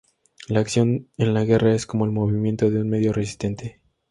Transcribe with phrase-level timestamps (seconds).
[0.47, 3.81] La acción en la guerra es como el movimiento en un medio resistente.